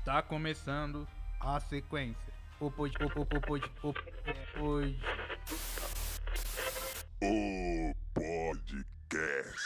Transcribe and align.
Está 0.00 0.20
começando 0.22 1.06
a 1.38 1.60
sequência. 1.60 2.32
O 2.58 2.70
pod, 2.70 2.96
o, 2.98 3.04
o, 3.04 3.08
o 3.22 3.26
pod, 3.26 3.70
o, 3.82 3.92
pod. 3.92 4.98
O 7.22 7.94
podcast. 8.14 9.60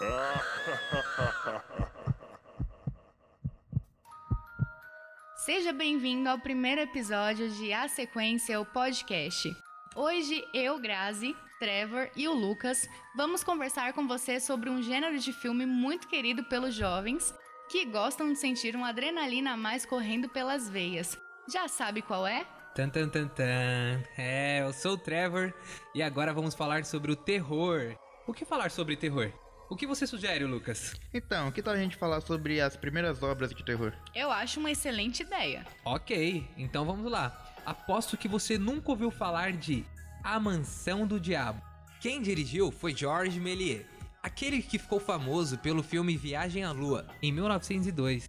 Seja 5.46 5.72
bem-vindo 5.72 6.28
ao 6.28 6.38
primeiro 6.38 6.82
episódio 6.82 7.48
de 7.48 7.72
A 7.72 7.88
Sequência, 7.88 8.60
o 8.60 8.66
podcast. 8.66 9.50
Hoje 9.96 10.44
eu, 10.52 10.78
Grazi, 10.78 11.34
Trevor 11.58 12.10
e 12.14 12.28
o 12.28 12.34
Lucas 12.34 12.86
vamos 13.16 13.42
conversar 13.42 13.94
com 13.94 14.06
você 14.06 14.38
sobre 14.40 14.68
um 14.68 14.82
gênero 14.82 15.18
de 15.18 15.32
filme 15.32 15.64
muito 15.64 16.06
querido 16.06 16.44
pelos 16.44 16.74
jovens 16.74 17.34
que 17.70 17.84
gostam 17.84 18.32
de 18.32 18.38
sentir 18.38 18.74
uma 18.74 18.88
adrenalina 18.88 19.52
a 19.52 19.56
mais 19.56 19.86
correndo 19.86 20.28
pelas 20.28 20.68
veias. 20.68 21.16
Já 21.50 21.68
sabe 21.68 22.02
qual 22.02 22.26
é? 22.26 22.44
Tan, 22.74 22.88
tan, 22.88 23.08
tan, 23.08 23.28
tan. 23.28 24.02
É, 24.18 24.62
eu 24.62 24.72
sou 24.72 24.94
o 24.94 24.98
Trevor 24.98 25.54
e 25.94 26.02
agora 26.02 26.34
vamos 26.34 26.54
falar 26.54 26.84
sobre 26.84 27.12
o 27.12 27.16
terror. 27.16 27.94
O 28.26 28.32
que 28.32 28.44
falar 28.44 28.72
sobre 28.72 28.96
terror? 28.96 29.32
O 29.68 29.76
que 29.76 29.86
você 29.86 30.04
sugere, 30.04 30.44
Lucas? 30.44 30.96
Então, 31.14 31.52
que 31.52 31.62
tal 31.62 31.74
a 31.74 31.76
gente 31.76 31.96
falar 31.96 32.20
sobre 32.22 32.60
as 32.60 32.76
primeiras 32.76 33.22
obras 33.22 33.50
de 33.50 33.64
terror? 33.64 33.92
Eu 34.16 34.32
acho 34.32 34.58
uma 34.58 34.72
excelente 34.72 35.22
ideia. 35.22 35.64
Ok, 35.84 36.44
então 36.56 36.84
vamos 36.84 37.10
lá. 37.10 37.54
Aposto 37.64 38.16
que 38.16 38.26
você 38.26 38.58
nunca 38.58 38.90
ouviu 38.90 39.12
falar 39.12 39.52
de 39.52 39.86
A 40.24 40.40
Mansão 40.40 41.06
do 41.06 41.20
Diabo. 41.20 41.62
Quem 42.00 42.20
dirigiu 42.20 42.72
foi 42.72 42.96
Georges 42.96 43.40
Méliès, 43.40 43.86
aquele 44.22 44.62
que 44.62 44.78
ficou 44.78 45.00
famoso 45.00 45.58
pelo 45.58 45.82
filme 45.82 46.16
Viagem 46.16 46.64
à 46.64 46.72
Lua, 46.72 47.06
em 47.22 47.32
1902. 47.32 48.28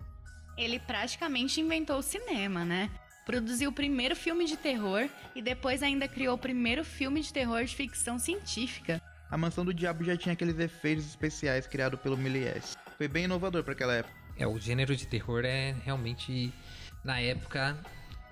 Ele 0.57 0.79
praticamente 0.79 1.59
inventou 1.59 1.97
o 1.97 2.03
cinema, 2.03 2.63
né? 2.65 2.89
Produziu 3.25 3.69
o 3.69 3.73
primeiro 3.73 4.15
filme 4.15 4.45
de 4.45 4.57
terror 4.57 5.07
e 5.35 5.41
depois 5.41 5.83
ainda 5.83 6.07
criou 6.07 6.35
o 6.35 6.39
primeiro 6.39 6.83
filme 6.83 7.21
de 7.21 7.31
terror 7.31 7.63
de 7.63 7.75
ficção 7.75 8.17
científica. 8.17 9.01
A 9.29 9.37
Mansão 9.37 9.63
do 9.63 9.73
Diabo 9.73 10.03
já 10.03 10.17
tinha 10.17 10.33
aqueles 10.33 10.59
efeitos 10.59 11.05
especiais 11.05 11.65
criados 11.65 11.99
pelo 12.01 12.17
Méliès. 12.17 12.77
Foi 12.97 13.07
bem 13.07 13.25
inovador 13.25 13.63
para 13.63 13.73
aquela 13.73 13.93
época. 13.95 14.13
É, 14.37 14.45
o 14.45 14.59
gênero 14.59 14.95
de 14.95 15.07
terror 15.07 15.45
é 15.45 15.73
realmente, 15.83 16.51
na 17.03 17.19
época, 17.19 17.77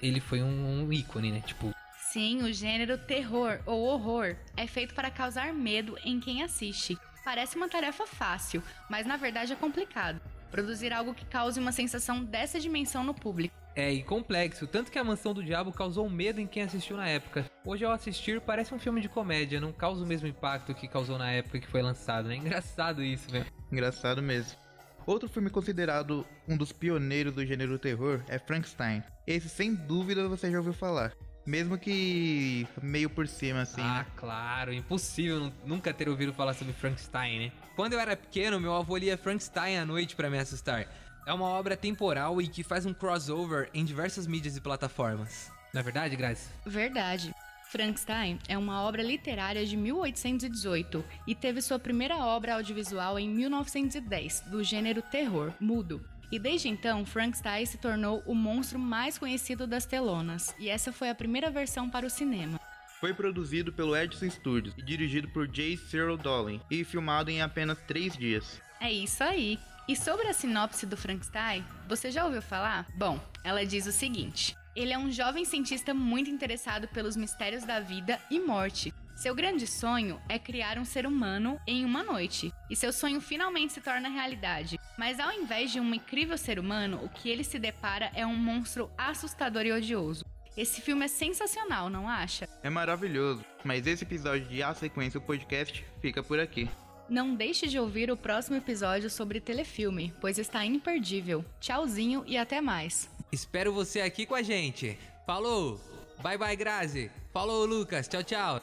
ele 0.01 0.19
foi 0.19 0.41
um, 0.41 0.83
um 0.83 0.91
ícone, 0.91 1.31
né? 1.31 1.41
Tipo, 1.45 1.73
Sim, 2.11 2.41
o 2.41 2.51
gênero 2.51 2.97
terror 2.97 3.59
ou 3.67 3.83
horror 3.83 4.35
é 4.57 4.65
feito 4.65 4.95
para 4.95 5.11
causar 5.11 5.53
medo 5.53 5.95
em 6.03 6.19
quem 6.19 6.41
assiste. 6.41 6.97
Parece 7.23 7.55
uma 7.55 7.69
tarefa 7.69 8.05
fácil, 8.05 8.63
mas 8.89 9.05
na 9.05 9.17
verdade 9.17 9.53
é 9.53 9.55
complicado. 9.55 10.21
Produzir 10.51 10.91
algo 10.91 11.13
que 11.13 11.25
cause 11.25 11.59
uma 11.59 11.71
sensação 11.71 12.23
dessa 12.23 12.59
dimensão 12.59 13.03
no 13.03 13.13
público. 13.13 13.55
É, 13.75 13.93
e 13.93 14.03
complexo, 14.03 14.67
tanto 14.67 14.91
que 14.91 14.97
a 14.97 15.03
Mansão 15.03 15.33
do 15.33 15.43
Diabo 15.43 15.71
causou 15.71 16.09
medo 16.09 16.41
em 16.41 16.47
quem 16.47 16.63
assistiu 16.63 16.97
na 16.97 17.07
época. 17.07 17.45
Hoje 17.63 17.85
ao 17.85 17.91
assistir 17.91 18.41
parece 18.41 18.73
um 18.73 18.79
filme 18.79 18.99
de 18.99 19.07
comédia, 19.07 19.61
não 19.61 19.71
causa 19.71 20.03
o 20.03 20.07
mesmo 20.07 20.27
impacto 20.27 20.73
que 20.73 20.87
causou 20.87 21.17
na 21.17 21.31
época 21.31 21.59
que 21.59 21.67
foi 21.67 21.81
lançado, 21.81 22.27
né? 22.27 22.35
Engraçado 22.35 23.03
isso, 23.03 23.29
velho. 23.29 23.45
Engraçado 23.71 24.21
mesmo. 24.21 24.57
Outro 25.05 25.29
filme 25.29 25.49
considerado 25.49 26.25
um 26.47 26.57
dos 26.57 26.71
pioneiros 26.71 27.33
do 27.33 27.45
gênero 27.45 27.79
terror 27.79 28.21
é 28.27 28.37
Frankenstein. 28.37 29.03
Esse, 29.25 29.47
sem 29.47 29.73
dúvida, 29.73 30.27
você 30.27 30.51
já 30.51 30.57
ouviu 30.57 30.73
falar. 30.73 31.13
Mesmo 31.49 31.79
que 31.79 32.67
meio 32.79 33.09
por 33.09 33.27
cima, 33.27 33.61
assim. 33.61 33.81
Ah, 33.81 34.03
né? 34.03 34.05
claro, 34.15 34.71
impossível 34.71 35.39
nu- 35.39 35.53
nunca 35.65 35.91
ter 35.91 36.07
ouvido 36.07 36.31
falar 36.31 36.53
sobre 36.53 36.73
Frankenstein, 36.75 37.39
né? 37.39 37.51
Quando 37.75 37.93
eu 37.93 37.99
era 37.99 38.15
pequeno, 38.15 38.59
meu 38.59 38.75
avô 38.75 38.95
lia 38.95 39.17
Frankenstein 39.17 39.79
à 39.79 39.83
noite 39.83 40.15
pra 40.15 40.29
me 40.29 40.37
assustar. 40.37 40.85
É 41.25 41.33
uma 41.33 41.47
obra 41.47 41.75
temporal 41.75 42.39
e 42.39 42.47
que 42.47 42.61
faz 42.63 42.85
um 42.85 42.93
crossover 42.93 43.67
em 43.73 43.83
diversas 43.83 44.27
mídias 44.27 44.55
e 44.57 44.61
plataformas. 44.61 45.51
Não 45.73 45.81
é 45.81 45.83
verdade, 45.83 46.15
Grazi? 46.15 46.49
Verdade. 46.67 47.33
Frankenstein 47.71 48.37
é 48.47 48.55
uma 48.55 48.83
obra 48.83 49.01
literária 49.01 49.65
de 49.65 49.75
1818 49.75 51.03
e 51.25 51.33
teve 51.33 51.63
sua 51.63 51.79
primeira 51.79 52.17
obra 52.17 52.55
audiovisual 52.57 53.17
em 53.17 53.27
1910, 53.27 54.41
do 54.51 54.63
gênero 54.63 55.01
terror, 55.01 55.51
mudo. 55.59 55.99
E 56.31 56.37
desde 56.37 56.69
então, 56.69 57.05
Frankenstein 57.05 57.65
se 57.65 57.77
tornou 57.77 58.21
o 58.25 58.35
monstro 58.35 58.77
mais 58.77 59.17
conhecido 59.17 59.65
das 59.65 59.85
telonas, 59.85 60.53
e 60.59 60.69
essa 60.69 60.91
foi 60.91 61.09
a 61.09 61.15
primeira 61.15 61.49
versão 61.49 61.89
para 61.89 62.05
o 62.05 62.09
cinema. 62.09 62.59
Foi 62.99 63.13
produzido 63.13 63.71
pelo 63.71 63.95
Edison 63.95 64.29
Studios 64.29 64.75
e 64.77 64.81
dirigido 64.81 65.27
por 65.29 65.47
J. 65.47 65.77
Cyril 65.77 66.17
Dolan 66.17 66.59
e 66.69 66.83
filmado 66.83 67.31
em 67.31 67.41
apenas 67.41 67.79
três 67.87 68.15
dias. 68.15 68.61
É 68.79 68.91
isso 68.91 69.23
aí. 69.23 69.57
E 69.87 69.95
sobre 69.95 70.27
a 70.27 70.33
sinopse 70.33 70.85
do 70.85 70.95
Frankenstein, 70.95 71.65
você 71.87 72.11
já 72.11 72.25
ouviu 72.25 72.41
falar? 72.41 72.85
Bom, 72.95 73.19
ela 73.43 73.65
diz 73.65 73.87
o 73.87 73.91
seguinte: 73.91 74.55
ele 74.75 74.93
é 74.93 74.97
um 74.97 75.11
jovem 75.11 75.45
cientista 75.45 75.93
muito 75.93 76.29
interessado 76.29 76.87
pelos 76.89 77.15
mistérios 77.15 77.63
da 77.63 77.79
vida 77.79 78.19
e 78.29 78.39
morte. 78.39 78.93
Seu 79.15 79.35
grande 79.35 79.67
sonho 79.67 80.21
é 80.29 80.39
criar 80.39 80.77
um 80.77 80.85
ser 80.85 81.05
humano 81.05 81.59
em 81.67 81.83
uma 81.83 82.03
noite, 82.03 82.53
e 82.69 82.75
seu 82.75 82.93
sonho 82.93 83.19
finalmente 83.19 83.73
se 83.73 83.81
torna 83.81 84.07
realidade. 84.07 84.78
Mas 84.99 85.17
ao 85.17 85.31
invés 85.31 85.71
de 85.71 85.79
um 85.79 85.93
incrível 85.93 86.37
ser 86.37 86.59
humano, 86.59 86.99
o 87.01 87.07
que 87.07 87.29
ele 87.29 87.45
se 87.45 87.57
depara 87.57 88.11
é 88.13 88.25
um 88.25 88.35
monstro 88.35 88.91
assustador 88.97 89.65
e 89.65 89.71
odioso. 89.71 90.25
Esse 90.57 90.81
filme 90.81 91.05
é 91.05 91.07
sensacional, 91.07 91.89
não 91.89 92.09
acha? 92.09 92.49
É 92.61 92.69
maravilhoso, 92.69 93.41
mas 93.63 93.87
esse 93.87 94.03
episódio 94.03 94.45
de 94.49 94.61
A 94.61 94.73
Sequência, 94.73 95.17
o 95.17 95.21
podcast, 95.21 95.85
fica 96.01 96.21
por 96.21 96.37
aqui. 96.37 96.69
Não 97.07 97.33
deixe 97.33 97.65
de 97.65 97.79
ouvir 97.79 98.11
o 98.11 98.17
próximo 98.17 98.57
episódio 98.57 99.09
sobre 99.09 99.39
telefilme, 99.39 100.13
pois 100.19 100.37
está 100.37 100.65
imperdível. 100.65 101.45
Tchauzinho 101.61 102.25
e 102.27 102.37
até 102.37 102.59
mais. 102.59 103.09
Espero 103.31 103.71
você 103.71 104.01
aqui 104.01 104.25
com 104.25 104.35
a 104.35 104.41
gente. 104.41 104.99
Falou! 105.25 105.79
Bye 106.21 106.37
bye, 106.37 106.57
Grazi! 106.57 107.09
Falou, 107.31 107.65
Lucas! 107.65 108.05
Tchau, 108.09 108.21
tchau! 108.21 108.61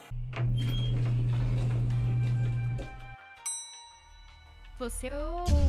Você. 4.77 5.09
Você 5.09 5.66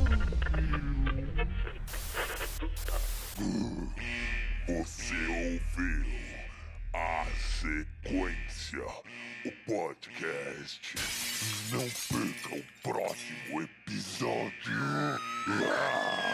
sequência, 7.58 8.84
o 9.44 9.50
podcast. 9.66 10.94
Não 11.72 11.80
perca 11.80 12.54
o 12.54 12.64
próximo 12.82 13.62
episódio. 13.62 14.52
Ah! 15.48 16.27